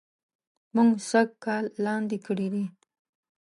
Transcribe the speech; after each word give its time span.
مونږ 0.75 0.91
سږ 1.09 1.29
کال 1.43 1.65
لاندي 1.85 2.19
کړي 2.25 2.47
دي 2.53 2.65